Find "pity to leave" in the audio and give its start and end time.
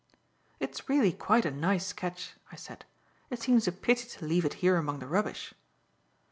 3.71-4.45